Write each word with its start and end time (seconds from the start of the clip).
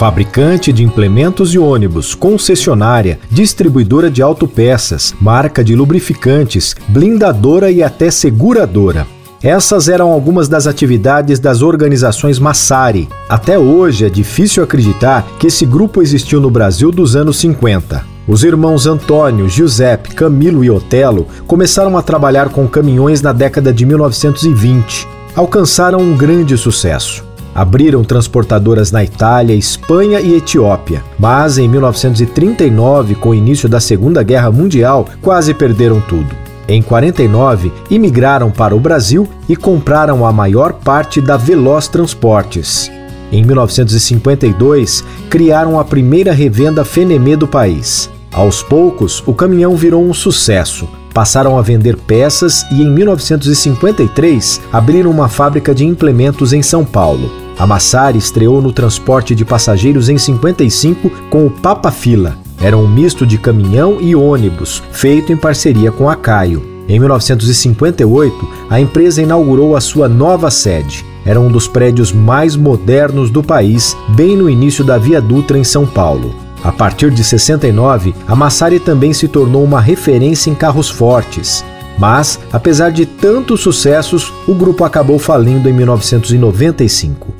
fabricante 0.00 0.72
de 0.72 0.82
implementos 0.82 1.50
de 1.50 1.58
ônibus, 1.58 2.14
concessionária, 2.14 3.20
distribuidora 3.30 4.10
de 4.10 4.22
autopeças, 4.22 5.14
marca 5.20 5.62
de 5.62 5.76
lubrificantes, 5.76 6.74
blindadora 6.88 7.70
e 7.70 7.82
até 7.82 8.10
seguradora. 8.10 9.06
Essas 9.42 9.90
eram 9.90 10.10
algumas 10.10 10.48
das 10.48 10.66
atividades 10.66 11.38
das 11.38 11.60
organizações 11.60 12.38
Massari. 12.38 13.10
Até 13.28 13.58
hoje 13.58 14.06
é 14.06 14.08
difícil 14.08 14.64
acreditar 14.64 15.22
que 15.38 15.48
esse 15.48 15.66
grupo 15.66 16.00
existiu 16.00 16.40
no 16.40 16.50
Brasil 16.50 16.90
dos 16.90 17.14
anos 17.14 17.36
50. 17.36 18.02
Os 18.26 18.42
irmãos 18.42 18.86
Antônio, 18.86 19.50
Giuseppe, 19.50 20.14
Camilo 20.14 20.64
e 20.64 20.70
Otelo 20.70 21.26
começaram 21.46 21.98
a 21.98 22.02
trabalhar 22.02 22.48
com 22.48 22.66
caminhões 22.66 23.20
na 23.20 23.34
década 23.34 23.70
de 23.70 23.84
1920. 23.84 25.06
Alcançaram 25.36 25.98
um 25.98 26.16
grande 26.16 26.56
sucesso. 26.56 27.28
Abriram 27.60 28.02
transportadoras 28.02 28.90
na 28.90 29.04
Itália, 29.04 29.54
Espanha 29.54 30.18
e 30.18 30.34
Etiópia, 30.34 31.04
mas 31.18 31.58
em 31.58 31.68
1939, 31.68 33.16
com 33.16 33.28
o 33.28 33.34
início 33.34 33.68
da 33.68 33.78
Segunda 33.78 34.22
Guerra 34.22 34.50
Mundial, 34.50 35.06
quase 35.20 35.52
perderam 35.52 36.00
tudo. 36.00 36.34
Em 36.66 36.80
49, 36.80 37.70
imigraram 37.90 38.50
para 38.50 38.74
o 38.74 38.80
Brasil 38.80 39.28
e 39.46 39.54
compraram 39.54 40.24
a 40.24 40.32
maior 40.32 40.72
parte 40.72 41.20
da 41.20 41.36
Veloz 41.36 41.86
Transportes. 41.86 42.90
Em 43.30 43.44
1952, 43.44 45.04
criaram 45.28 45.78
a 45.78 45.84
primeira 45.84 46.32
revenda 46.32 46.82
Fenemê 46.82 47.36
do 47.36 47.46
país. 47.46 48.08
Aos 48.32 48.62
poucos, 48.62 49.22
o 49.26 49.34
caminhão 49.34 49.76
virou 49.76 50.02
um 50.02 50.14
sucesso. 50.14 50.88
Passaram 51.12 51.58
a 51.58 51.60
vender 51.60 51.98
peças 51.98 52.64
e, 52.72 52.80
em 52.80 52.90
1953, 52.90 54.62
abriram 54.72 55.10
uma 55.10 55.28
fábrica 55.28 55.74
de 55.74 55.84
implementos 55.84 56.54
em 56.54 56.62
São 56.62 56.86
Paulo. 56.86 57.30
A 57.60 57.66
Massari 57.66 58.16
estreou 58.16 58.62
no 58.62 58.72
transporte 58.72 59.34
de 59.34 59.44
passageiros 59.44 60.08
em 60.08 60.16
55 60.16 61.10
com 61.28 61.44
o 61.44 61.50
Papa 61.50 61.90
Fila. 61.90 62.38
Era 62.58 62.74
um 62.74 62.88
misto 62.88 63.26
de 63.26 63.36
caminhão 63.36 63.98
e 64.00 64.16
ônibus, 64.16 64.82
feito 64.92 65.30
em 65.30 65.36
parceria 65.36 65.92
com 65.92 66.08
a 66.08 66.16
Caio. 66.16 66.66
Em 66.88 66.98
1958, 66.98 68.48
a 68.70 68.80
empresa 68.80 69.20
inaugurou 69.20 69.76
a 69.76 69.80
sua 69.82 70.08
nova 70.08 70.50
sede. 70.50 71.04
Era 71.26 71.38
um 71.38 71.52
dos 71.52 71.68
prédios 71.68 72.12
mais 72.12 72.56
modernos 72.56 73.28
do 73.28 73.42
país, 73.42 73.94
bem 74.08 74.34
no 74.38 74.48
início 74.48 74.82
da 74.82 74.96
Via 74.96 75.20
Dutra 75.20 75.58
em 75.58 75.64
São 75.64 75.86
Paulo. 75.86 76.34
A 76.64 76.72
partir 76.72 77.10
de 77.10 77.22
69, 77.22 78.14
a 78.26 78.34
Massari 78.34 78.80
também 78.80 79.12
se 79.12 79.28
tornou 79.28 79.62
uma 79.62 79.82
referência 79.82 80.48
em 80.48 80.54
carros 80.54 80.88
fortes. 80.88 81.62
Mas, 81.98 82.40
apesar 82.50 82.90
de 82.90 83.04
tantos 83.04 83.60
sucessos, 83.60 84.32
o 84.48 84.54
grupo 84.54 84.82
acabou 84.82 85.18
falindo 85.18 85.68
em 85.68 85.74
1995. 85.74 87.39